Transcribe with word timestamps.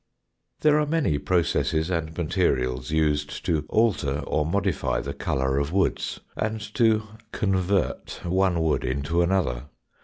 There 0.61 0.79
are 0.79 0.87
many 0.87 1.19
processes 1.19 1.91
and 1.91 2.17
materials 2.17 2.89
used 2.89 3.45
to 3.45 3.65
alter 3.69 4.23
or 4.25 4.47
modify 4.47 4.99
the 4.99 5.13
colour 5.13 5.59
of 5.59 5.71
woods 5.71 6.19
and 6.35 6.59
to 6.73 7.03
"convert" 7.31 8.19
one 8.25 8.63
wood 8.63 8.83
into 8.83 9.21
another. 9.21 9.65